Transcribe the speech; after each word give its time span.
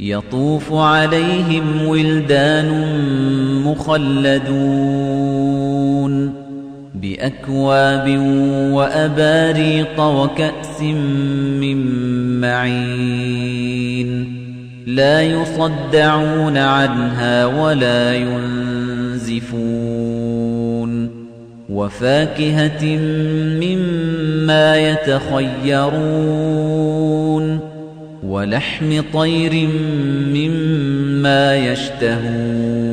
يطوف 0.00 0.72
عليهم 0.72 1.86
ولدان 1.86 2.70
مخلدون 3.64 4.96
بأكواب 6.94 8.08
وأباريق 8.72 10.00
وكأس 10.00 10.80
من 11.60 11.76
معين 12.40 14.36
لا 14.86 15.22
يصدعون 15.22 16.56
عنها 16.56 17.46
ولا 17.46 18.14
ينزفون 18.14 19.66
وفاكهة 21.68 22.84
مما 23.60 24.76
يتخيرون 24.76 26.46
ولحم 28.26 29.02
طير 29.12 29.68
مما 30.34 31.56
يشتهون 31.56 32.86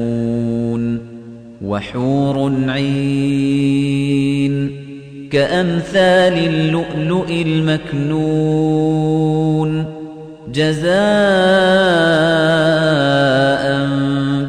وحور 1.61 2.53
عين 2.67 3.63
كأمثال 5.31 6.33
اللؤلؤ 6.33 7.29
المكنون 7.45 8.43
جزاء 10.53 10.93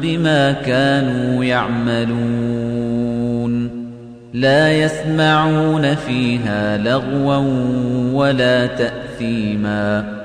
بما 0.01 0.51
كانوا 0.51 1.43
يعملون 1.43 2.65
لا 4.33 4.71
يسمعون 4.71 5.95
فيها 5.95 6.77
لغوا 6.77 7.37
ولا 8.13 8.65
تأثيما 8.65 10.24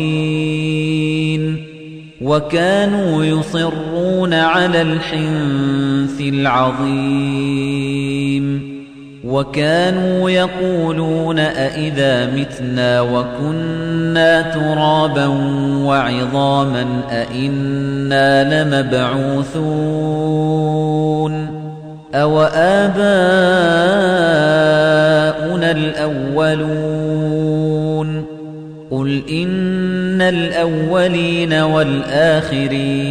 وكانوا 2.20 3.24
يصرون 3.24 4.34
على 4.34 4.82
الحنث 4.82 6.20
العظيم. 6.20 7.89
وكانوا 9.30 10.30
يقولون 10.30 11.38
أئذا 11.38 12.26
متنا 12.26 13.00
وكنا 13.00 14.42
ترابا 14.42 15.26
وعظاما 15.86 16.86
أئنا 17.10 18.64
لمبعوثون 18.64 19.60
أو 22.14 22.40
آباؤنا 22.42 22.90
الأولون 25.70 27.30
قل 28.90 29.22
إن 29.30 30.22
الأولين 30.22 31.52
والآخرين 31.52 33.10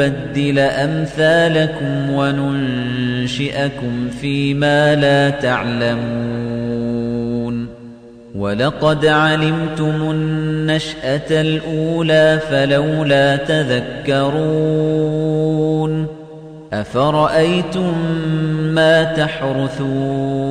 نبدل 0.00 0.58
أمثالكم 0.58 2.10
وننشئكم 2.10 4.08
فيما 4.20 4.94
لا 4.94 5.30
تعلمون 5.30 6.80
ولقد 8.34 9.06
علمتم 9.06 10.10
النشأة 10.10 11.40
الأولى 11.40 12.38
فلولا 12.50 13.36
تذكرون 13.36 14.60
أفرأيتم 16.72 17.92
ما 18.74 19.04
تحرثون 19.04 20.50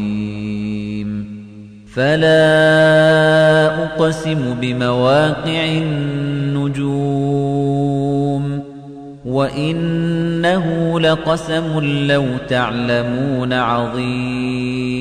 فلا 1.93 3.83
أقسم 3.83 4.53
بمواقع 4.61 5.65
النجوم 5.65 7.01
وإنه 9.25 10.99
لقسم 10.99 11.79
لو 12.07 12.25
تعلمون 12.49 13.53
عظيم 13.53 14.91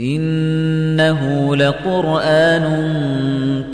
إنه 0.00 1.56
لقرآن 1.56 2.64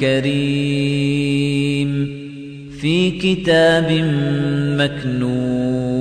كريم 0.00 1.36
في 2.80 3.10
كتاب 3.10 3.92
مكنون 4.78 5.96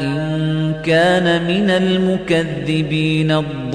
إِن 0.00 0.74
كَانَ 0.84 1.46
مِنَ 1.46 1.70
الْمُكَذِّبِينَ 1.70 3.30
الضَّالِّينَ 3.30 3.74